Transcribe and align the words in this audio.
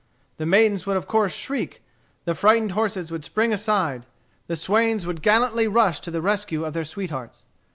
The 0.37 0.47
maidens 0.47 0.87
would 0.87 0.97
of 0.97 1.05
course 1.07 1.31
shriek. 1.31 1.83
The 2.25 2.33
frightened 2.33 2.71
horses 2.71 3.11
would 3.11 3.23
spring 3.23 3.53
aside. 3.53 4.07
The 4.47 4.55
swains 4.55 5.05
would 5.05 5.21
gallantly 5.21 5.67
rush 5.67 5.99
to 5.99 6.09
the 6.09 6.23
rescue 6.23 6.65
of 6.65 6.73
their 6.73 6.85
sweethearts. 6.85 7.45